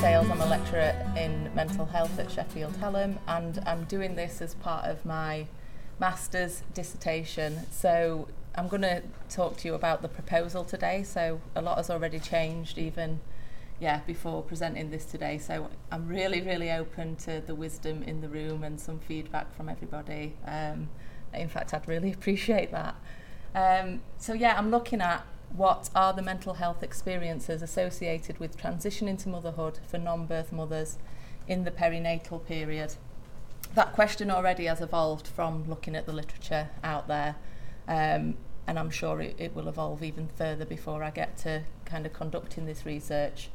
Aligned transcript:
Sayles. 0.00 0.30
I'm 0.30 0.40
a 0.40 0.46
lecturer 0.46 0.94
in 1.16 1.50
mental 1.54 1.86
health 1.86 2.18
at 2.18 2.30
Sheffield 2.30 2.76
Hallam, 2.76 3.18
and 3.26 3.62
I'm 3.66 3.84
doing 3.84 4.14
this 4.14 4.42
as 4.42 4.54
part 4.54 4.84
of 4.84 5.04
my 5.04 5.46
master's 5.98 6.62
dissertation. 6.74 7.66
So 7.70 8.28
I'm 8.54 8.68
going 8.68 8.82
to 8.82 9.02
talk 9.28 9.56
to 9.58 9.68
you 9.68 9.74
about 9.74 10.02
the 10.02 10.08
proposal 10.08 10.64
today. 10.64 11.02
So 11.02 11.40
a 11.54 11.62
lot 11.62 11.78
has 11.78 11.88
already 11.88 12.18
changed, 12.18 12.78
even 12.78 13.20
yeah, 13.78 14.00
before 14.06 14.42
presenting 14.42 14.90
this 14.90 15.04
today. 15.04 15.38
So 15.38 15.70
I'm 15.90 16.06
really, 16.06 16.40
really 16.40 16.70
open 16.70 17.16
to 17.16 17.40
the 17.40 17.54
wisdom 17.54 18.02
in 18.02 18.20
the 18.20 18.28
room 18.28 18.62
and 18.62 18.78
some 18.78 18.98
feedback 18.98 19.54
from 19.54 19.68
everybody. 19.68 20.34
Um, 20.46 20.88
in 21.32 21.48
fact, 21.48 21.72
I'd 21.72 21.88
really 21.88 22.12
appreciate 22.14 22.70
that. 22.72 22.96
Um, 23.54 24.02
so 24.18 24.34
yeah, 24.34 24.56
I'm 24.58 24.70
looking 24.70 25.00
at 25.00 25.24
what 25.54 25.90
are 25.94 26.12
the 26.12 26.22
mental 26.22 26.54
health 26.54 26.82
experiences 26.82 27.62
associated 27.62 28.38
with 28.38 28.56
transition 28.56 29.08
into 29.08 29.28
motherhood 29.28 29.80
for 29.86 29.98
non-birth 29.98 30.52
mothers 30.52 30.98
in 31.48 31.64
the 31.64 31.70
perinatal 31.70 32.44
period? 32.46 32.94
That 33.74 33.92
question 33.92 34.30
already 34.30 34.66
has 34.66 34.80
evolved 34.80 35.26
from 35.26 35.68
looking 35.68 35.94
at 35.94 36.06
the 36.06 36.12
literature 36.12 36.70
out 36.82 37.08
there 37.08 37.36
um, 37.88 38.36
and 38.66 38.78
I'm 38.78 38.90
sure 38.90 39.20
it, 39.20 39.34
it 39.38 39.54
will 39.54 39.68
evolve 39.68 40.02
even 40.02 40.28
further 40.36 40.64
before 40.64 41.02
I 41.02 41.10
get 41.10 41.36
to 41.38 41.62
kind 41.84 42.06
of 42.06 42.12
conducting 42.12 42.66
this 42.66 42.86
research. 42.86 43.50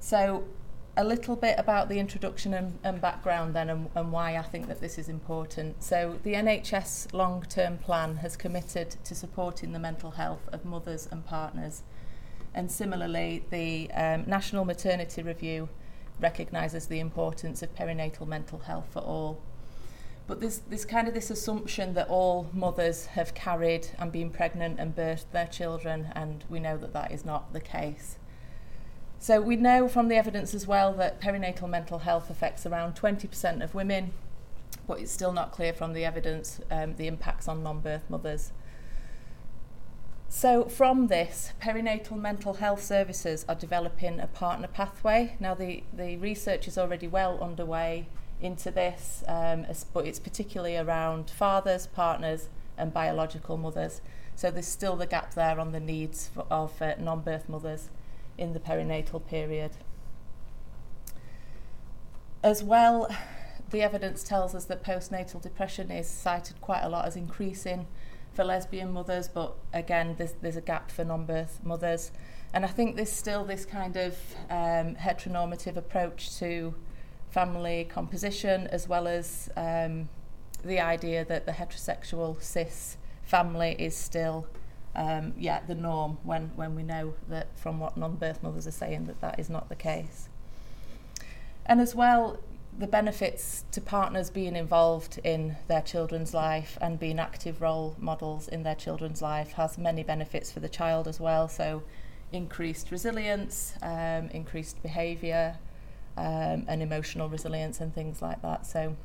So 0.00 0.44
a 0.98 1.04
little 1.04 1.36
bit 1.36 1.54
about 1.58 1.88
the 1.88 2.00
introduction 2.00 2.52
and, 2.52 2.76
and 2.82 3.00
background 3.00 3.54
then 3.54 3.70
and, 3.70 3.88
and 3.94 4.10
why 4.10 4.36
I 4.36 4.42
think 4.42 4.66
that 4.66 4.80
this 4.80 4.98
is 4.98 5.08
important. 5.08 5.80
So 5.80 6.18
the 6.24 6.34
NHS 6.34 7.14
long-term 7.14 7.78
plan 7.78 8.16
has 8.16 8.36
committed 8.36 8.96
to 9.04 9.14
supporting 9.14 9.72
the 9.72 9.78
mental 9.78 10.10
health 10.10 10.48
of 10.52 10.64
mothers 10.64 11.08
and 11.12 11.24
partners. 11.24 11.82
And 12.52 12.68
similarly, 12.72 13.44
the 13.50 13.88
um, 13.92 14.24
National 14.26 14.64
Maternity 14.64 15.22
Review 15.22 15.68
recognises 16.18 16.86
the 16.86 16.98
importance 16.98 17.62
of 17.62 17.72
perinatal 17.76 18.26
mental 18.26 18.58
health 18.58 18.88
for 18.90 18.98
all. 18.98 19.40
But 20.26 20.40
there's, 20.40 20.58
there's 20.68 20.84
kind 20.84 21.06
of 21.06 21.14
this 21.14 21.30
assumption 21.30 21.94
that 21.94 22.08
all 22.08 22.50
mothers 22.52 23.06
have 23.06 23.34
carried 23.34 23.86
and 24.00 24.10
been 24.10 24.30
pregnant 24.30 24.80
and 24.80 24.96
birthed 24.96 25.30
their 25.30 25.46
children, 25.46 26.08
and 26.16 26.44
we 26.48 26.58
know 26.58 26.76
that 26.76 26.92
that 26.92 27.12
is 27.12 27.24
not 27.24 27.52
the 27.52 27.60
case. 27.60 28.18
So 29.20 29.40
we 29.40 29.56
know 29.56 29.88
from 29.88 30.08
the 30.08 30.16
evidence 30.16 30.54
as 30.54 30.66
well 30.66 30.92
that 30.94 31.20
perinatal 31.20 31.68
mental 31.68 32.00
health 32.00 32.30
affects 32.30 32.64
around 32.64 32.94
20% 32.94 33.62
of 33.62 33.74
women, 33.74 34.12
but 34.86 35.00
it's 35.00 35.10
still 35.10 35.32
not 35.32 35.50
clear 35.50 35.72
from 35.72 35.92
the 35.92 36.04
evidence 36.04 36.60
um, 36.70 36.94
the 36.96 37.08
impacts 37.08 37.48
on 37.48 37.62
non-birth 37.62 38.08
mothers. 38.08 38.52
So 40.28 40.66
from 40.66 41.08
this, 41.08 41.52
perinatal 41.60 42.18
mental 42.18 42.54
health 42.54 42.82
services 42.82 43.44
are 43.48 43.54
developing 43.56 44.20
a 44.20 44.28
partner 44.28 44.68
pathway. 44.68 45.36
Now 45.40 45.54
the, 45.54 45.82
the 45.92 46.16
research 46.18 46.68
is 46.68 46.78
already 46.78 47.08
well 47.08 47.40
underway 47.40 48.06
into 48.40 48.70
this, 48.70 49.24
um, 49.26 49.66
but 49.92 50.06
it's 50.06 50.20
particularly 50.20 50.76
around 50.76 51.28
fathers, 51.28 51.88
partners 51.88 52.48
and 52.76 52.92
biological 52.92 53.56
mothers. 53.56 54.00
So 54.36 54.52
there's 54.52 54.68
still 54.68 54.94
the 54.94 55.06
gap 55.06 55.34
there 55.34 55.58
on 55.58 55.72
the 55.72 55.80
needs 55.80 56.28
for, 56.28 56.46
of 56.50 56.80
uh, 56.80 56.94
non-birth 57.00 57.48
mothers 57.48 57.88
in 58.38 58.52
the 58.52 58.60
perinatal 58.60 59.26
period. 59.26 59.72
As 62.42 62.62
well, 62.62 63.14
the 63.70 63.82
evidence 63.82 64.22
tells 64.22 64.54
us 64.54 64.64
that 64.66 64.82
postnatal 64.82 65.42
depression 65.42 65.90
is 65.90 66.08
cited 66.08 66.60
quite 66.60 66.82
a 66.82 66.88
lot 66.88 67.04
as 67.04 67.16
increasing 67.16 67.86
for 68.32 68.44
lesbian 68.44 68.92
mothers, 68.92 69.28
but 69.28 69.56
again, 69.72 70.14
there's, 70.16 70.32
there's 70.40 70.56
a 70.56 70.60
gap 70.60 70.90
for 70.90 71.04
non-birth 71.04 71.60
mothers. 71.64 72.12
And 72.54 72.64
I 72.64 72.68
think 72.68 72.96
there's 72.96 73.12
still 73.12 73.44
this 73.44 73.66
kind 73.66 73.96
of 73.96 74.14
um, 74.48 74.94
heteronormative 74.94 75.76
approach 75.76 76.38
to 76.38 76.74
family 77.30 77.86
composition, 77.90 78.68
as 78.68 78.88
well 78.88 79.06
as 79.06 79.50
um, 79.56 80.08
the 80.64 80.80
idea 80.80 81.24
that 81.24 81.46
the 81.46 81.52
heterosexual 81.52 82.40
cis 82.40 82.96
family 83.22 83.76
is 83.78 83.96
still 83.96 84.46
um, 84.98 85.32
yeah, 85.38 85.60
the 85.64 85.76
norm 85.76 86.18
when, 86.24 86.50
when 86.56 86.74
we 86.74 86.82
know 86.82 87.14
that 87.28 87.56
from 87.56 87.78
what 87.78 87.96
non-birth 87.96 88.42
mothers 88.42 88.66
are 88.66 88.72
saying 88.72 89.04
that 89.04 89.20
that 89.20 89.38
is 89.38 89.48
not 89.48 89.68
the 89.68 89.76
case. 89.76 90.28
And 91.64 91.80
as 91.80 91.94
well, 91.94 92.40
the 92.76 92.88
benefits 92.88 93.64
to 93.70 93.80
partners 93.80 94.28
being 94.28 94.56
involved 94.56 95.20
in 95.22 95.56
their 95.68 95.82
children's 95.82 96.34
life 96.34 96.76
and 96.80 96.98
being 96.98 97.20
active 97.20 97.62
role 97.62 97.94
models 98.00 98.48
in 98.48 98.64
their 98.64 98.74
children's 98.74 99.22
life 99.22 99.52
has 99.52 99.78
many 99.78 100.02
benefits 100.02 100.50
for 100.50 100.58
the 100.58 100.68
child 100.68 101.06
as 101.06 101.20
well. 101.20 101.46
So 101.46 101.84
increased 102.32 102.90
resilience, 102.90 103.74
um, 103.82 104.28
increased 104.30 104.82
behaviour 104.82 105.58
um, 106.16 106.64
and 106.66 106.82
emotional 106.82 107.28
resilience 107.28 107.80
and 107.80 107.94
things 107.94 108.20
like 108.20 108.42
that. 108.42 108.66
So 108.66 108.96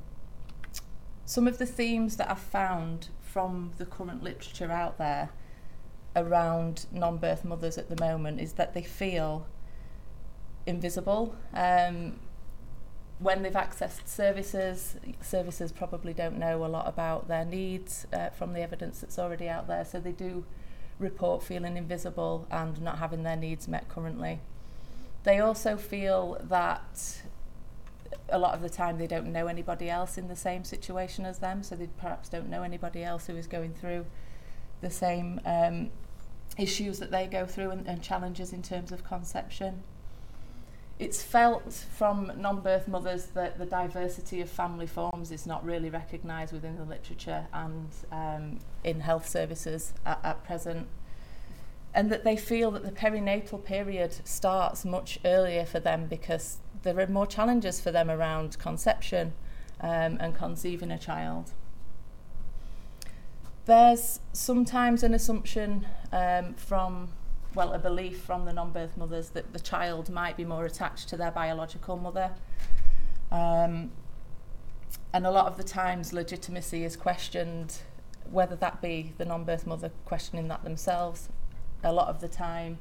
some 1.25 1.47
of 1.47 1.59
the 1.59 1.67
themes 1.67 2.17
that 2.17 2.31
I've 2.31 2.39
found 2.39 3.09
from 3.21 3.73
the 3.77 3.85
current 3.85 4.23
literature 4.23 4.71
out 4.71 4.97
there 4.97 5.29
around 6.15 6.85
non-birth 6.91 7.43
mothers 7.43 7.77
at 7.77 7.89
the 7.89 8.03
moment 8.03 8.39
is 8.39 8.53
that 8.53 8.73
they 8.73 8.83
feel 8.83 9.47
invisible. 10.65 11.35
Um, 11.53 12.19
when 13.19 13.41
they've 13.43 13.53
accessed 13.53 14.07
services, 14.07 14.95
services 15.21 15.71
probably 15.71 16.13
don't 16.13 16.37
know 16.37 16.65
a 16.65 16.67
lot 16.67 16.87
about 16.87 17.27
their 17.27 17.45
needs 17.45 18.05
uh, 18.11 18.29
from 18.29 18.53
the 18.53 18.61
evidence 18.61 18.99
that's 18.99 19.17
already 19.17 19.47
out 19.47 19.67
there, 19.67 19.85
so 19.85 19.99
they 19.99 20.11
do 20.11 20.45
report 20.99 21.43
feeling 21.43 21.77
invisible 21.77 22.47
and 22.51 22.81
not 22.81 22.99
having 22.99 23.23
their 23.23 23.35
needs 23.35 23.67
met 23.67 23.87
currently. 23.89 24.39
They 25.23 25.39
also 25.39 25.77
feel 25.77 26.37
that 26.43 27.21
a 28.29 28.37
lot 28.37 28.53
of 28.53 28.61
the 28.61 28.69
time 28.69 28.97
they 28.97 29.07
don't 29.07 29.31
know 29.31 29.47
anybody 29.47 29.89
else 29.89 30.17
in 30.17 30.27
the 30.27 30.35
same 30.35 30.63
situation 30.63 31.25
as 31.25 31.39
them, 31.39 31.63
so 31.63 31.75
they 31.75 31.87
perhaps 31.97 32.29
don't 32.29 32.49
know 32.49 32.63
anybody 32.63 33.03
else 33.03 33.27
who 33.27 33.35
is 33.35 33.47
going 33.47 33.73
through 33.73 34.05
the 34.81 34.89
same 34.89 35.39
um, 35.45 35.91
issues 36.57 36.99
that 36.99 37.11
they 37.11 37.27
go 37.27 37.45
through 37.45 37.71
and, 37.71 37.87
and 37.87 38.01
challenges 38.01 38.53
in 38.53 38.61
terms 38.61 38.91
of 38.91 39.03
conception. 39.03 39.83
It's 40.99 41.21
felt 41.21 41.73
from 41.73 42.31
non-birth 42.37 42.87
mothers 42.87 43.25
that 43.33 43.57
the 43.57 43.65
diversity 43.65 44.41
of 44.41 44.49
family 44.49 44.85
forms 44.85 45.31
is 45.31 45.47
not 45.47 45.65
really 45.65 45.89
recognised 45.89 46.53
within 46.53 46.77
the 46.77 46.83
literature 46.83 47.47
and 47.51 47.89
um, 48.11 48.59
in 48.83 48.99
health 48.99 49.27
services 49.27 49.93
at, 50.05 50.19
at 50.23 50.43
present. 50.43 50.87
And 51.95 52.11
that 52.11 52.23
they 52.23 52.37
feel 52.37 52.71
that 52.71 52.83
the 52.83 52.91
perinatal 52.91 53.63
period 53.63 54.15
starts 54.23 54.85
much 54.85 55.19
earlier 55.25 55.65
for 55.65 55.79
them 55.79 56.07
because 56.07 56.57
there 56.83 56.99
are 56.99 57.07
more 57.07 57.27
challenges 57.27 57.81
for 57.81 57.91
them 57.91 58.09
around 58.09 58.57
conception 58.59 59.33
um, 59.81 60.17
and 60.19 60.35
conceiving 60.35 60.91
a 60.91 60.97
child. 60.97 61.51
There's 63.65 64.19
sometimes 64.33 65.03
an 65.03 65.13
assumption 65.13 65.87
um, 66.11 66.53
from, 66.55 67.09
well, 67.55 67.71
a 67.71 67.79
belief 67.79 68.19
from 68.21 68.43
the 68.43 68.51
non-birth 68.51 68.97
mothers 68.97 69.29
that 69.29 69.53
the 69.53 69.59
child 69.59 70.09
might 70.09 70.35
be 70.35 70.43
more 70.43 70.65
attached 70.65 71.07
to 71.09 71.17
their 71.17 71.31
biological 71.31 71.95
mother. 71.95 72.31
Um, 73.31 73.91
and 75.13 75.25
a 75.25 75.31
lot 75.31 75.45
of 75.45 75.55
the 75.57 75.63
times 75.63 76.11
legitimacy 76.11 76.83
is 76.83 76.97
questioned, 76.97 77.77
whether 78.29 78.55
that 78.57 78.81
be 78.81 79.13
the 79.17 79.25
non-birth 79.25 79.65
mother 79.65 79.91
questioning 80.03 80.49
that 80.49 80.63
themselves. 80.63 81.29
A 81.83 81.93
lot 81.93 82.09
of 82.09 82.19
the 82.19 82.27
time, 82.27 82.79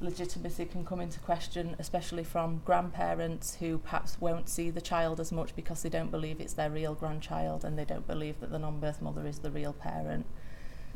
legitimacy 0.00 0.64
can 0.64 0.84
come 0.84 1.00
into 1.00 1.18
question, 1.20 1.74
especially 1.78 2.24
from 2.24 2.62
grandparents 2.64 3.56
who 3.56 3.78
perhaps 3.78 4.20
won't 4.20 4.48
see 4.48 4.70
the 4.70 4.80
child 4.80 5.18
as 5.18 5.32
much 5.32 5.54
because 5.56 5.82
they 5.82 5.88
don't 5.88 6.10
believe 6.10 6.40
it's 6.40 6.52
their 6.52 6.70
real 6.70 6.94
grandchild 6.94 7.64
and 7.64 7.78
they 7.78 7.84
don't 7.84 8.06
believe 8.06 8.40
that 8.40 8.50
the 8.50 8.58
non-birth 8.58 9.02
mother 9.02 9.26
is 9.26 9.40
the 9.40 9.50
real 9.50 9.72
parent. 9.72 10.26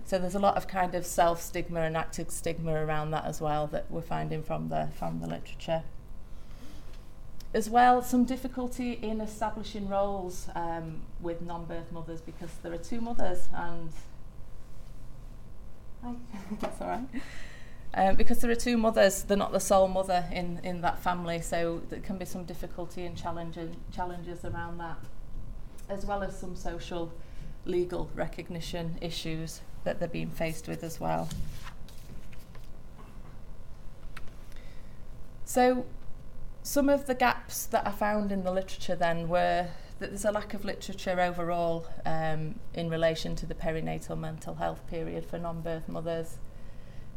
So 0.04 0.18
there's 0.18 0.34
a 0.34 0.40
lot 0.40 0.56
of 0.56 0.68
kind 0.68 0.94
of 0.94 1.06
self-stigma 1.06 1.80
and 1.80 1.96
active 1.96 2.30
stigma 2.30 2.72
around 2.72 3.10
that 3.12 3.24
as 3.24 3.40
well 3.40 3.66
that 3.68 3.90
we're 3.90 4.02
finding 4.02 4.42
from 4.42 4.68
the, 4.68 4.88
from 4.96 5.20
the 5.20 5.26
literature. 5.26 5.82
As 7.54 7.68
well, 7.68 8.02
some 8.02 8.24
difficulty 8.24 8.92
in 8.92 9.20
establishing 9.20 9.88
roles 9.88 10.48
um, 10.54 11.02
with 11.20 11.42
non-birth 11.42 11.92
mothers 11.92 12.20
because 12.20 12.50
there 12.62 12.72
are 12.72 12.78
two 12.78 13.00
mothers 13.00 13.48
and... 13.54 13.90
That's 16.60 16.80
all 16.80 16.88
right. 16.88 17.06
Um, 17.94 18.16
because 18.16 18.40
there 18.40 18.50
are 18.50 18.54
two 18.54 18.78
mothers, 18.78 19.22
they're 19.22 19.36
not 19.36 19.52
the 19.52 19.60
sole 19.60 19.86
mother 19.86 20.24
in, 20.32 20.60
in 20.64 20.80
that 20.80 20.98
family, 21.02 21.42
so 21.42 21.82
there 21.90 22.00
can 22.00 22.16
be 22.16 22.24
some 22.24 22.44
difficulty 22.44 23.04
and 23.04 23.16
challenges, 23.16 23.74
challenges 23.94 24.44
around 24.46 24.78
that, 24.78 24.96
as 25.90 26.06
well 26.06 26.22
as 26.22 26.38
some 26.38 26.56
social 26.56 27.12
legal 27.66 28.08
recognition 28.14 28.96
issues 29.02 29.60
that 29.84 29.98
they're 29.98 30.08
being 30.08 30.30
faced 30.30 30.68
with 30.68 30.82
as 30.82 30.98
well. 30.98 31.28
So 35.44 35.84
some 36.62 36.88
of 36.88 37.06
the 37.06 37.14
gaps 37.14 37.66
that 37.66 37.86
I 37.86 37.90
found 37.90 38.32
in 38.32 38.42
the 38.42 38.52
literature 38.52 38.96
then 38.96 39.28
were 39.28 39.68
that 39.98 40.08
there's 40.08 40.24
a 40.24 40.32
lack 40.32 40.54
of 40.54 40.64
literature 40.64 41.20
overall 41.20 41.86
um, 42.06 42.58
in 42.72 42.88
relation 42.88 43.36
to 43.36 43.46
the 43.46 43.54
perinatal 43.54 44.18
mental 44.18 44.54
health 44.54 44.86
period 44.88 45.26
for 45.26 45.38
non-birth 45.38 45.88
mothers, 45.88 46.38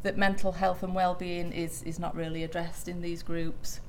that 0.06 0.18
mental 0.18 0.52
health 0.54 0.84
and 0.84 0.94
well-being 0.94 1.52
is, 1.52 1.81
is 1.81 1.98
not 1.98 2.16
really 2.16 2.44
addressed 2.44 2.88
in 2.88 3.02
these 3.02 3.24
groups. 3.24 3.80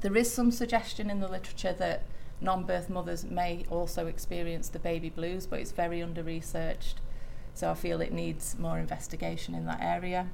There 0.00 0.16
is 0.16 0.32
some 0.32 0.50
suggestion 0.50 1.10
in 1.10 1.20
the 1.20 1.28
literature 1.28 1.74
that 1.74 2.04
non-birth 2.40 2.88
mothers 2.88 3.22
may 3.22 3.66
also 3.68 4.06
experience 4.06 4.70
the 4.70 4.78
baby 4.78 5.10
blues, 5.10 5.44
but 5.44 5.60
it's 5.60 5.72
very 5.72 6.02
under-researched. 6.02 7.00
So 7.52 7.70
I 7.70 7.74
feel 7.74 8.00
it 8.00 8.14
needs 8.14 8.58
more 8.58 8.78
investigation 8.78 9.54
in 9.54 9.66
that 9.66 9.82
area. 9.82 10.28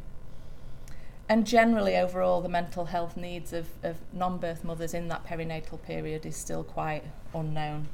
And 1.29 1.45
generally, 1.45 1.97
overall, 1.97 2.41
the 2.41 2.49
mental 2.49 2.85
health 2.85 3.17
needs 3.17 3.53
of, 3.53 3.67
of 3.83 3.97
non 4.13 4.39
birth 4.39 4.63
mothers 4.63 4.95
in 4.95 5.09
that 5.09 5.27
perinatal 5.27 5.83
period 5.83 6.25
is 6.25 6.37
still 6.37 6.63
quite 6.63 7.03
unknown. 7.35 7.89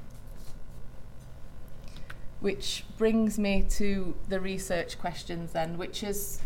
Which 2.41 2.85
brings 2.99 3.39
me 3.39 3.65
to 3.71 4.15
the 4.29 4.41
research 4.41 4.99
questions, 4.99 5.53
then, 5.53 5.79
which 5.79 6.03
has 6.03 6.43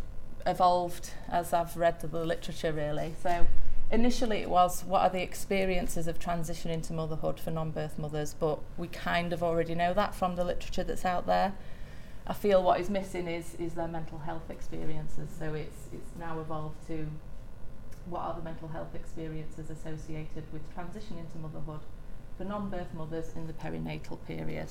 evolved 0.46 1.10
as 1.28 1.52
I've 1.52 1.76
read 1.76 2.00
the 2.00 2.06
literature, 2.24 2.72
really. 2.72 3.14
So, 3.22 3.46
initially, 3.90 4.38
it 4.38 4.50
was 4.50 4.84
what 4.84 5.02
are 5.02 5.10
the 5.10 5.22
experiences 5.22 6.06
of 6.06 6.18
transitioning 6.18 6.86
to 6.86 6.92
motherhood 6.92 7.40
for 7.40 7.50
non 7.50 7.70
birth 7.70 7.98
mothers, 7.98 8.34
but 8.38 8.60
we 8.76 8.88
kind 8.88 9.32
of 9.32 9.42
already 9.42 9.74
know 9.74 9.92
that 9.94 10.14
from 10.14 10.36
the 10.36 10.44
literature 10.44 10.84
that's 10.84 11.04
out 11.04 11.26
there. 11.26 11.54
I 12.26 12.32
feel 12.32 12.62
what 12.62 12.80
is 12.80 12.90
missing 12.90 13.28
is 13.28 13.54
is 13.54 13.74
their 13.74 13.86
mental 13.86 14.18
health 14.18 14.50
experiences. 14.50 15.28
So 15.38 15.54
it's 15.54 15.88
it's 15.92 16.10
now 16.18 16.40
evolved 16.40 16.86
to 16.88 17.06
what 18.06 18.20
are 18.22 18.34
the 18.34 18.42
mental 18.42 18.68
health 18.68 18.94
experiences 18.94 19.70
associated 19.70 20.44
with 20.52 20.62
transitioning 20.74 21.30
to 21.32 21.38
motherhood 21.38 21.80
for 22.36 22.44
non-birth 22.44 22.94
mothers 22.94 23.32
in 23.34 23.46
the 23.46 23.52
perinatal 23.52 24.18
period. 24.26 24.68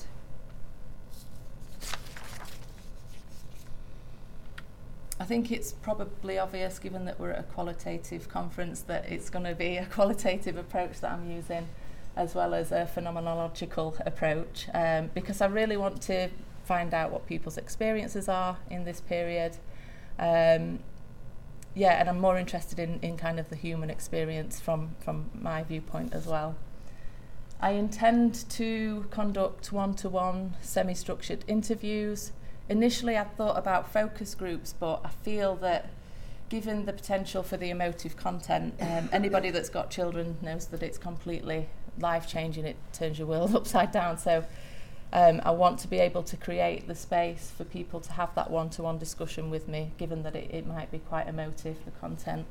I 5.18 5.24
think 5.24 5.50
it's 5.50 5.72
probably 5.72 6.38
obvious, 6.38 6.78
given 6.78 7.06
that 7.06 7.18
we're 7.18 7.30
at 7.30 7.40
a 7.40 7.42
qualitative 7.44 8.28
conference, 8.28 8.82
that 8.82 9.10
it's 9.10 9.30
going 9.30 9.46
to 9.46 9.54
be 9.54 9.78
a 9.78 9.86
qualitative 9.90 10.56
approach 10.56 11.00
that 11.00 11.12
I'm 11.12 11.30
using 11.30 11.68
as 12.16 12.34
well 12.34 12.54
as 12.54 12.72
a 12.72 12.88
phenomenological 12.92 14.04
approach 14.06 14.68
um, 14.72 15.10
because 15.12 15.42
I 15.42 15.46
really 15.46 15.76
want 15.76 16.00
to 16.02 16.30
find 16.64 16.94
out 16.94 17.12
what 17.12 17.26
people's 17.26 17.58
experiences 17.58 18.28
are 18.28 18.56
in 18.70 18.84
this 18.84 19.00
period. 19.00 19.58
Um, 20.18 20.80
yeah, 21.74 22.00
and 22.00 22.08
I'm 22.08 22.18
more 22.18 22.38
interested 22.38 22.78
in, 22.78 22.98
in 23.00 23.18
kind 23.18 23.38
of 23.38 23.50
the 23.50 23.56
human 23.56 23.90
experience 23.90 24.58
from, 24.58 24.96
from 24.98 25.30
my 25.34 25.62
viewpoint 25.62 26.14
as 26.14 26.26
well. 26.26 26.56
I 27.60 27.72
intend 27.72 28.48
to 28.50 29.06
conduct 29.10 29.72
one 29.72 29.94
to 29.94 30.08
one 30.08 30.56
semi 30.62 30.94
structured 30.94 31.44
interviews. 31.46 32.32
initially 32.68 33.16
I 33.16 33.24
thought 33.24 33.58
about 33.58 33.92
focus 33.92 34.34
groups, 34.34 34.74
but 34.78 35.00
I 35.04 35.08
feel 35.08 35.56
that 35.56 35.90
given 36.48 36.86
the 36.86 36.92
potential 36.92 37.42
for 37.42 37.56
the 37.56 37.70
emotive 37.70 38.16
content, 38.16 38.74
um, 38.80 39.08
anybody 39.12 39.50
that's 39.50 39.68
got 39.68 39.90
children 39.90 40.36
knows 40.42 40.66
that 40.66 40.82
it's 40.82 40.98
completely 40.98 41.68
life 41.98 42.28
changing, 42.28 42.64
it 42.64 42.76
turns 42.92 43.18
your 43.18 43.28
world 43.28 43.54
upside 43.56 43.92
down. 43.92 44.18
So 44.18 44.44
um, 45.12 45.40
I 45.44 45.50
want 45.50 45.78
to 45.80 45.88
be 45.88 45.98
able 45.98 46.22
to 46.24 46.36
create 46.36 46.88
the 46.88 46.94
space 46.94 47.52
for 47.56 47.64
people 47.64 48.00
to 48.00 48.12
have 48.12 48.34
that 48.34 48.50
one 48.50 48.70
to 48.70 48.82
one 48.82 48.98
discussion 48.98 49.50
with 49.50 49.68
me, 49.68 49.92
given 49.98 50.22
that 50.24 50.36
it, 50.36 50.50
it 50.52 50.66
might 50.66 50.90
be 50.90 50.98
quite 50.98 51.28
emotive, 51.28 51.76
the 51.84 51.90
content. 51.92 52.46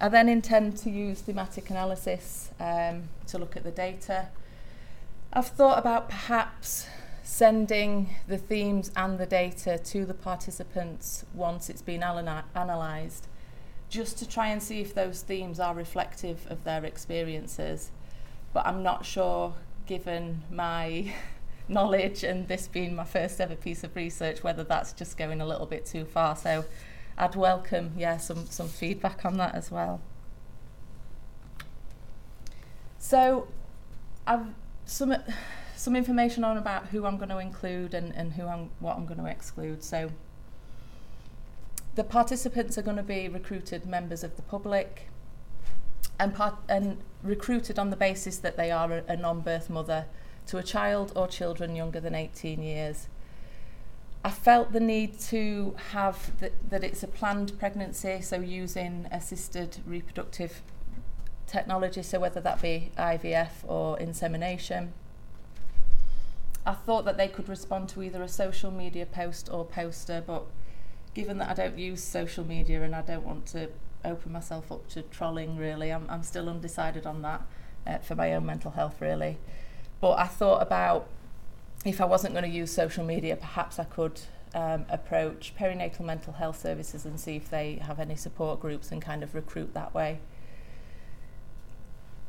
I 0.00 0.08
then 0.08 0.28
intend 0.28 0.76
to 0.78 0.90
use 0.90 1.20
thematic 1.20 1.70
analysis 1.70 2.50
um, 2.60 3.08
to 3.26 3.38
look 3.38 3.56
at 3.56 3.64
the 3.64 3.72
data. 3.72 4.28
I've 5.32 5.48
thought 5.48 5.78
about 5.78 6.08
perhaps 6.08 6.86
sending 7.28 8.08
the 8.26 8.38
themes 8.38 8.90
and 8.96 9.18
the 9.18 9.26
data 9.26 9.76
to 9.76 10.06
the 10.06 10.14
participants 10.14 11.26
once 11.34 11.68
it's 11.68 11.82
been 11.82 12.02
analysed, 12.02 13.28
just 13.90 14.16
to 14.16 14.26
try 14.26 14.46
and 14.46 14.62
see 14.62 14.80
if 14.80 14.94
those 14.94 15.20
themes 15.20 15.60
are 15.60 15.74
reflective 15.74 16.46
of 16.48 16.64
their 16.64 16.86
experiences. 16.86 17.90
But 18.54 18.66
I'm 18.66 18.82
not 18.82 19.04
sure, 19.04 19.52
given 19.84 20.42
my 20.50 21.12
knowledge 21.68 22.24
and 22.24 22.48
this 22.48 22.66
being 22.66 22.96
my 22.96 23.04
first 23.04 23.42
ever 23.42 23.56
piece 23.56 23.84
of 23.84 23.94
research, 23.94 24.42
whether 24.42 24.64
that's 24.64 24.94
just 24.94 25.18
going 25.18 25.42
a 25.42 25.46
little 25.46 25.66
bit 25.66 25.84
too 25.84 26.06
far. 26.06 26.34
So 26.34 26.64
I'd 27.18 27.36
welcome, 27.36 27.92
yeah, 27.98 28.16
some, 28.16 28.46
some 28.46 28.68
feedback 28.68 29.26
on 29.26 29.36
that 29.36 29.54
as 29.54 29.70
well. 29.70 30.00
So 32.98 33.48
I've 34.26 34.46
some 34.86 35.14
some 35.78 35.94
information 35.94 36.42
on 36.42 36.56
about 36.56 36.88
who 36.88 37.06
I'm 37.06 37.16
going 37.16 37.28
to 37.28 37.38
include 37.38 37.94
and, 37.94 38.12
and 38.14 38.32
who 38.32 38.46
I'm 38.46 38.70
what 38.80 38.96
I'm 38.96 39.06
going 39.06 39.20
to 39.20 39.26
exclude. 39.26 39.84
So 39.84 40.10
the 41.94 42.02
participants 42.02 42.76
are 42.76 42.82
going 42.82 42.96
to 42.96 43.02
be 43.02 43.28
recruited 43.28 43.86
members 43.86 44.24
of 44.24 44.34
the 44.34 44.42
public 44.42 45.08
and 46.18 46.34
part 46.34 46.56
and 46.68 46.98
recruited 47.22 47.78
on 47.78 47.90
the 47.90 47.96
basis 47.96 48.38
that 48.38 48.56
they 48.56 48.72
are 48.72 48.92
a, 48.92 49.04
a 49.06 49.16
non-birth 49.16 49.70
mother 49.70 50.06
to 50.48 50.58
a 50.58 50.64
child 50.64 51.12
or 51.14 51.28
children 51.28 51.76
younger 51.76 52.00
than 52.00 52.14
18 52.14 52.60
years. 52.60 53.06
I 54.24 54.30
felt 54.30 54.72
the 54.72 54.80
need 54.80 55.20
to 55.20 55.76
have 55.92 56.36
th- 56.40 56.54
that 56.68 56.82
it's 56.82 57.04
a 57.04 57.06
planned 57.06 57.56
pregnancy, 57.60 58.20
so 58.20 58.40
using 58.40 59.06
assisted 59.12 59.78
reproductive 59.86 60.60
technology, 61.46 62.02
so 62.02 62.18
whether 62.18 62.40
that 62.40 62.60
be 62.60 62.90
IVF 62.98 63.50
or 63.64 63.96
insemination. 64.00 64.92
I 66.68 66.74
thought 66.74 67.06
that 67.06 67.16
they 67.16 67.28
could 67.28 67.48
respond 67.48 67.88
to 67.90 68.02
either 68.02 68.22
a 68.22 68.28
social 68.28 68.70
media 68.70 69.06
post 69.06 69.48
or 69.50 69.64
poster, 69.64 70.22
but 70.26 70.44
given 71.14 71.38
that 71.38 71.48
I 71.48 71.54
don't 71.54 71.78
use 71.78 72.04
social 72.04 72.44
media 72.44 72.82
and 72.82 72.94
I 72.94 73.00
don't 73.00 73.24
want 73.24 73.46
to 73.46 73.70
open 74.04 74.32
myself 74.32 74.70
up 74.70 74.86
to 74.90 75.00
trolling, 75.00 75.56
really, 75.56 75.90
I'm, 75.90 76.04
I'm 76.10 76.22
still 76.22 76.46
undecided 76.46 77.06
on 77.06 77.22
that 77.22 77.40
uh, 77.86 77.98
for 77.98 78.16
my 78.16 78.34
own 78.34 78.44
mental 78.44 78.72
health, 78.72 79.00
really. 79.00 79.38
But 80.02 80.18
I 80.18 80.26
thought 80.26 80.60
about 80.60 81.08
if 81.86 82.02
I 82.02 82.04
wasn't 82.04 82.34
going 82.34 82.44
to 82.44 82.54
use 82.54 82.70
social 82.70 83.02
media, 83.02 83.34
perhaps 83.36 83.78
I 83.78 83.84
could 83.84 84.20
um, 84.52 84.84
approach 84.90 85.54
perinatal 85.58 86.00
mental 86.00 86.34
health 86.34 86.60
services 86.60 87.06
and 87.06 87.18
see 87.18 87.36
if 87.36 87.48
they 87.48 87.76
have 87.76 87.98
any 87.98 88.14
support 88.14 88.60
groups 88.60 88.92
and 88.92 89.00
kind 89.00 89.22
of 89.22 89.34
recruit 89.34 89.72
that 89.72 89.94
way. 89.94 90.20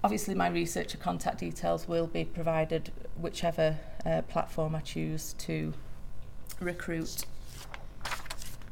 Obviously, 0.03 0.33
my 0.33 0.47
researcher 0.47 0.97
contact 0.97 1.39
details 1.39 1.87
will 1.87 2.07
be 2.07 2.23
provided 2.23 2.91
whichever 3.17 3.77
uh, 4.05 4.21
platform 4.23 4.75
I 4.75 4.79
choose 4.79 5.33
to 5.39 5.73
recruit. 6.61 7.25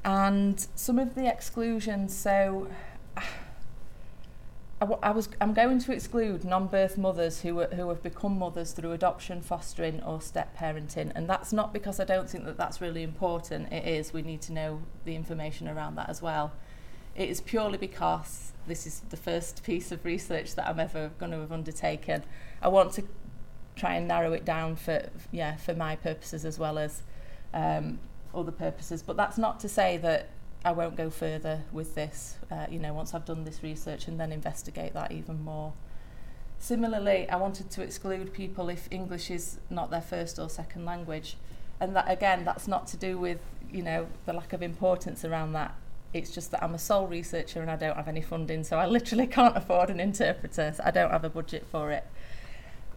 And 0.05 0.65
some 0.75 0.97
of 0.99 1.15
the 1.15 1.27
exclusions, 1.27 2.15
so 2.15 2.69
I, 4.81 5.11
was 5.11 5.27
I'm 5.41 5.53
going 5.53 5.79
to 5.79 5.91
exclude 5.91 6.45
non-birth 6.45 6.97
mothers 6.97 7.41
who 7.41 7.59
are, 7.59 7.67
who 7.67 7.89
have 7.89 8.01
become 8.01 8.39
mothers 8.39 8.71
through 8.71 8.93
adoption, 8.93 9.41
fostering, 9.41 10.01
or 10.03 10.21
step 10.21 10.55
parenting, 10.55 11.11
and 11.13 11.27
that's 11.27 11.51
not 11.51 11.73
because 11.73 11.99
I 11.99 12.05
don't 12.05 12.29
think 12.29 12.45
that 12.45 12.55
that's 12.55 12.79
really 12.79 13.03
important. 13.03 13.73
It 13.73 13.85
is. 13.85 14.13
We 14.13 14.21
need 14.21 14.41
to 14.43 14.53
know 14.53 14.83
the 15.03 15.15
information 15.15 15.67
around 15.67 15.95
that 15.95 16.09
as 16.09 16.21
well. 16.21 16.53
It 17.17 17.29
is 17.29 17.41
purely 17.41 17.79
because 17.79 18.53
this 18.67 18.85
is 18.85 18.99
the 19.09 19.17
first 19.17 19.63
piece 19.63 19.91
of 19.91 20.05
research 20.05 20.53
that 20.55 20.67
I'm 20.67 20.79
ever 20.79 21.09
going 21.17 21.31
to 21.31 21.39
have 21.39 21.51
undertaken. 21.51 22.23
I 22.61 22.67
want 22.67 22.93
to 22.93 23.03
try 23.75 23.95
and 23.95 24.07
narrow 24.07 24.33
it 24.33 24.45
down 24.45 24.75
for 24.75 25.09
yeah 25.31 25.55
for 25.55 25.75
my 25.75 25.95
purposes 25.95 26.45
as 26.45 26.57
well 26.57 26.77
as 26.77 27.01
um, 27.55 27.99
other 28.35 28.51
purposes. 28.51 29.01
But 29.01 29.17
that's 29.17 29.37
not 29.37 29.59
to 29.61 29.69
say 29.69 29.97
that 29.97 30.29
I 30.63 30.71
won't 30.73 30.95
go 30.95 31.09
further 31.09 31.63
with 31.71 31.95
this. 31.95 32.37
Uh, 32.51 32.67
you 32.69 32.77
know, 32.77 32.93
once 32.93 33.15
I've 33.15 33.25
done 33.25 33.45
this 33.45 33.63
research 33.63 34.07
and 34.07 34.19
then 34.19 34.31
investigate 34.31 34.93
that 34.93 35.11
even 35.11 35.43
more. 35.43 35.73
Similarly, 36.59 37.27
I 37.29 37.35
wanted 37.37 37.71
to 37.71 37.81
exclude 37.81 38.33
people 38.33 38.69
if 38.69 38.87
English 38.91 39.31
is 39.31 39.59
not 39.69 39.89
their 39.89 40.01
first 40.01 40.37
or 40.37 40.49
second 40.49 40.85
language. 40.85 41.37
And 41.79 41.95
that 41.95 42.09
again, 42.09 42.45
that's 42.45 42.67
not 42.67 42.85
to 42.87 42.97
do 42.97 43.17
with, 43.17 43.39
you 43.71 43.81
know, 43.81 44.07
the 44.25 44.33
lack 44.33 44.53
of 44.53 44.61
importance 44.61 45.23
around 45.23 45.53
that 45.53 45.75
It's 46.13 46.31
just 46.31 46.51
that 46.51 46.63
I'm 46.63 46.73
a 46.73 46.79
sole 46.79 47.07
researcher 47.07 47.61
and 47.61 47.69
I 47.69 47.75
don't 47.75 47.95
have 47.95 48.07
any 48.07 48.21
funding, 48.21 48.63
so 48.63 48.77
I 48.77 48.85
literally 48.85 49.27
can't 49.37 49.57
afford 49.57 49.89
an 49.89 49.99
interpreter. 49.99 50.73
So 50.75 50.83
I 50.83 50.91
don't 50.91 51.11
have 51.11 51.23
a 51.23 51.29
budget 51.29 51.65
for 51.71 51.91
it. 51.91 52.05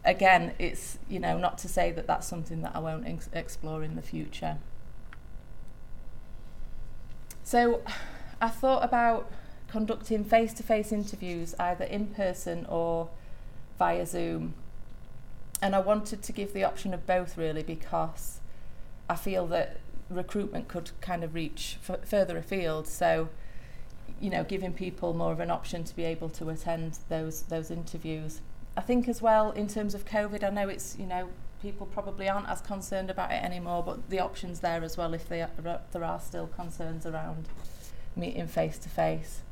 Again, 0.05 0.55
it's, 0.59 0.99
you 1.09 1.21
know, 1.21 1.37
not 1.37 1.59
to 1.59 1.69
say 1.69 1.93
that 1.93 2.07
that's 2.07 2.27
something 2.27 2.63
that 2.63 2.75
I 2.75 2.79
won't 2.79 3.07
ex- 3.07 3.29
explore 3.33 3.83
in 3.83 3.97
the 3.97 4.03
future. 4.03 4.57
So 7.43 7.83
I 8.41 8.49
thought 8.49 8.85
about 8.85 9.31
conducting 9.69 10.25
face 10.25 10.53
to 10.55 10.63
face 10.63 10.93
interviews 10.93 11.55
either 11.59 11.85
in 11.85 12.07
person 12.07 12.67
or 12.69 13.09
via 13.79 14.07
Zoom. 14.07 14.55
And 15.61 15.75
I 15.75 15.81
wanted 15.81 16.23
to 16.23 16.33
give 16.33 16.53
the 16.53 16.65
option 16.65 16.95
of 16.95 17.07
both 17.07 17.37
really 17.37 17.63
because 17.63 18.41
I 19.09 19.17
feel 19.17 19.47
that 19.49 19.79
recruitment 20.11 20.69
could 20.69 20.91
kind 21.01 21.25
of 21.25 21.35
reach 21.35 21.79
f- 21.89 22.05
further 22.07 22.37
afield. 22.37 22.87
So, 22.87 23.29
you 24.21 24.31
know, 24.31 24.45
giving 24.45 24.73
people 24.73 25.15
more 25.15 25.33
of 25.33 25.41
an 25.41 25.51
option 25.51 25.85
to 25.85 25.97
be 25.97 26.05
able 26.05 26.29
to 26.31 26.49
attend 26.51 26.99
those 27.09 27.43
those 27.43 27.71
interviews. 27.71 28.41
I 28.77 28.83
think 28.83 29.09
as 29.09 29.21
well 29.23 29.51
in 29.53 29.69
terms 29.69 29.95
of 29.95 30.05
COVID, 30.05 30.45
I 30.45 30.51
know 30.51 30.69
it's 30.69 30.97
you 30.99 31.07
know 31.07 31.29
people 31.63 31.87
probably 31.87 32.29
aren't 32.29 32.49
as 32.49 32.61
concerned 32.61 33.11
about 33.11 33.31
it 33.31 33.43
anymore, 33.43 33.83
but 33.83 34.09
the 34.11 34.21
options 34.21 34.61
there 34.61 34.83
as 34.83 34.97
well 34.97 35.15
if 35.15 35.29
they 35.29 35.43
are, 35.43 35.81
there 35.93 36.05
are 36.05 36.21
still 36.21 36.47
concerns 36.47 37.05
around 37.07 37.49
meeting 38.17 38.47
face 38.47 38.79
to 38.79 38.89
face. 38.89 39.43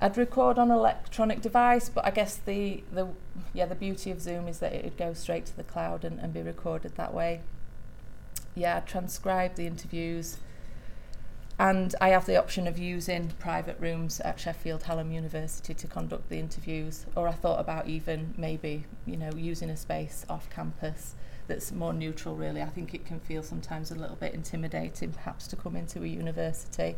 I'd 0.00 0.16
record 0.16 0.58
on 0.58 0.70
electronic 0.70 1.40
device, 1.40 1.88
but 1.88 2.04
I 2.06 2.10
guess 2.10 2.36
the 2.36 2.84
the 2.92 3.08
yeah 3.52 3.66
the 3.66 3.74
beauty 3.74 4.10
of 4.10 4.20
Zoom 4.20 4.46
is 4.46 4.60
that 4.60 4.72
it 4.72 4.84
would 4.84 4.96
go 4.96 5.12
straight 5.12 5.46
to 5.46 5.56
the 5.56 5.64
cloud 5.64 6.04
and, 6.04 6.20
and 6.20 6.32
be 6.32 6.42
recorded 6.42 6.96
that 6.96 7.12
way. 7.12 7.40
Yeah, 8.58 8.80
transcribe 8.80 9.54
the 9.54 9.68
interviews, 9.68 10.38
and 11.60 11.94
I 12.00 12.08
have 12.08 12.26
the 12.26 12.36
option 12.36 12.66
of 12.66 12.76
using 12.76 13.30
private 13.38 13.78
rooms 13.78 14.18
at 14.20 14.40
Sheffield 14.40 14.82
Hallam 14.82 15.12
University 15.12 15.74
to 15.74 15.86
conduct 15.86 16.28
the 16.28 16.40
interviews, 16.40 17.06
or 17.14 17.28
I 17.28 17.32
thought 17.32 17.60
about 17.60 17.86
even 17.86 18.34
maybe 18.36 18.84
you 19.06 19.16
know 19.16 19.30
using 19.36 19.70
a 19.70 19.76
space 19.76 20.26
off 20.28 20.50
campus 20.50 21.14
that's 21.46 21.70
more 21.70 21.92
neutral. 21.92 22.34
Really, 22.34 22.60
I 22.62 22.66
think 22.66 22.94
it 22.94 23.06
can 23.06 23.20
feel 23.20 23.44
sometimes 23.44 23.92
a 23.92 23.94
little 23.94 24.16
bit 24.16 24.34
intimidating, 24.34 25.12
perhaps, 25.12 25.46
to 25.48 25.56
come 25.56 25.76
into 25.76 26.02
a 26.02 26.06
university. 26.08 26.96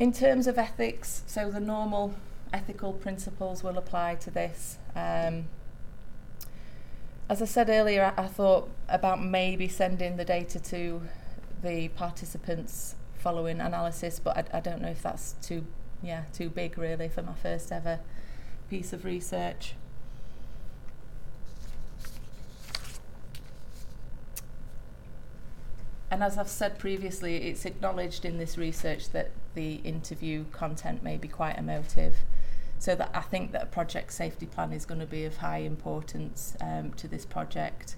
In 0.00 0.12
terms 0.12 0.48
of 0.48 0.58
ethics, 0.58 1.22
so 1.28 1.48
the 1.48 1.60
normal 1.60 2.16
ethical 2.52 2.92
principles 2.92 3.62
will 3.62 3.78
apply 3.78 4.16
to 4.16 4.32
this. 4.32 4.78
Um, 4.96 5.44
as 7.32 7.40
I 7.40 7.46
said 7.46 7.70
earlier, 7.70 8.12
I, 8.14 8.24
I 8.24 8.26
thought 8.26 8.68
about 8.90 9.24
maybe 9.24 9.66
sending 9.66 10.18
the 10.18 10.24
data 10.24 10.60
to 10.64 11.00
the 11.62 11.88
participants 11.88 12.94
following 13.16 13.58
analysis, 13.58 14.20
but 14.22 14.36
I, 14.36 14.58
I 14.58 14.60
don't 14.60 14.82
know 14.82 14.90
if 14.90 15.00
that's 15.00 15.32
too, 15.40 15.64
yeah, 16.02 16.24
too 16.34 16.50
big 16.50 16.76
really 16.76 17.08
for 17.08 17.22
my 17.22 17.32
first 17.32 17.72
ever 17.72 18.00
piece 18.68 18.92
of 18.92 19.06
research. 19.06 19.76
And 26.10 26.22
as 26.22 26.36
I've 26.36 26.50
said 26.50 26.78
previously, 26.78 27.36
it's 27.44 27.64
acknowledged 27.64 28.26
in 28.26 28.36
this 28.36 28.58
research 28.58 29.08
that 29.12 29.30
the 29.54 29.76
interview 29.76 30.44
content 30.52 31.02
may 31.02 31.16
be 31.16 31.28
quite 31.28 31.56
emotive. 31.56 32.14
So 32.82 32.96
that 32.96 33.10
I 33.14 33.20
think 33.20 33.52
that 33.52 33.62
a 33.62 33.66
project 33.66 34.12
safety 34.12 34.44
plan 34.44 34.72
is 34.72 34.84
going 34.84 34.98
to 34.98 35.06
be 35.06 35.24
of 35.24 35.36
high 35.36 35.58
importance 35.58 36.56
um, 36.60 36.92
to 36.94 37.06
this 37.06 37.24
project. 37.24 37.94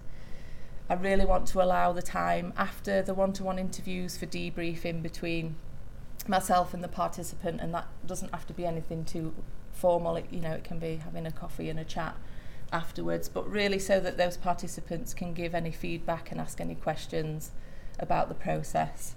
I 0.91 0.93
really 0.93 1.25
want 1.25 1.47
to 1.49 1.63
allow 1.63 1.95
the 1.95 2.03
time 2.03 2.53
after 2.55 3.01
the 3.01 3.15
one-to-one 3.15 3.57
-one 3.57 3.61
interviews 3.61 4.19
for 4.19 4.27
debriefing 4.27 5.03
between 5.03 5.57
myself 6.29 6.75
and 6.75 6.85
the 6.85 6.89
participant 6.89 7.63
and 7.63 7.73
that 7.73 7.87
doesn't 8.05 8.31
have 8.35 8.47
to 8.49 8.53
be 8.53 8.67
anything 8.67 9.07
too 9.07 9.33
formal 9.73 10.17
it, 10.17 10.27
you 10.31 10.41
know 10.41 10.53
it 10.53 10.65
can 10.65 10.79
be 10.79 10.97
having 10.97 11.25
a 11.27 11.33
coffee 11.33 11.71
and 11.71 11.81
a 11.81 11.85
chat 11.85 12.15
afterwards 12.71 13.27
but 13.37 13.51
really 13.51 13.79
so 13.79 13.99
that 14.01 14.19
those 14.19 14.37
participants 14.37 15.15
can 15.15 15.33
give 15.33 15.55
any 15.55 15.73
feedback 15.73 16.31
and 16.31 16.39
ask 16.39 16.61
any 16.61 16.75
questions 16.75 17.53
about 17.99 18.29
the 18.29 18.35
process 18.35 19.15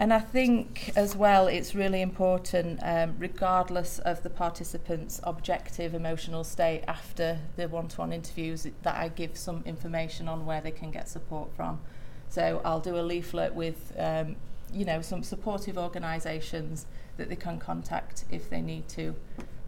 And 0.00 0.14
I 0.14 0.18
think 0.18 0.92
as 0.96 1.14
well, 1.14 1.46
it's 1.46 1.74
really 1.74 2.00
important, 2.00 2.80
um, 2.82 3.16
regardless 3.18 3.98
of 3.98 4.22
the 4.22 4.30
participants' 4.30 5.20
objective 5.24 5.92
emotional 5.92 6.42
state 6.42 6.84
after 6.88 7.38
the 7.56 7.68
one 7.68 7.88
to 7.88 7.98
one 7.98 8.10
interviews, 8.10 8.66
that 8.82 8.96
I 8.96 9.08
give 9.08 9.36
some 9.36 9.62
information 9.66 10.26
on 10.26 10.46
where 10.46 10.62
they 10.62 10.70
can 10.70 10.90
get 10.90 11.06
support 11.06 11.54
from. 11.54 11.82
So 12.30 12.62
I'll 12.64 12.80
do 12.80 12.96
a 12.96 13.02
leaflet 13.02 13.54
with, 13.54 13.92
um, 13.98 14.36
you 14.72 14.86
know, 14.86 15.02
some 15.02 15.22
supportive 15.22 15.76
organisations 15.76 16.86
that 17.18 17.28
they 17.28 17.36
can 17.36 17.58
contact 17.58 18.24
if 18.30 18.48
they 18.48 18.62
need 18.62 18.88
to 18.90 19.14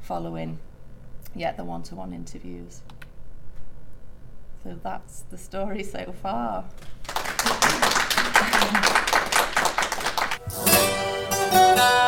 following 0.01 0.59
yeah, 1.35 1.53
the 1.53 1.65
one 1.65 1.83
to 1.83 1.95
one 1.95 2.15
interviews. 2.15 2.81
So 4.65 4.79
that's 4.83 5.25
the 5.31 5.37
story 5.37 5.83
so 5.83 6.15
far. 6.23 6.65
Música 11.53 12.02